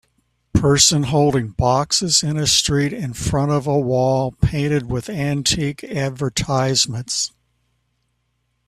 [0.53, 7.31] Person holding boxes in a street in front of a wall painted with antique advertisements.